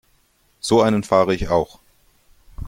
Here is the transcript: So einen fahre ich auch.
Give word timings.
So 0.61 0.81
einen 0.81 1.03
fahre 1.03 1.35
ich 1.35 1.49
auch. 1.49 1.79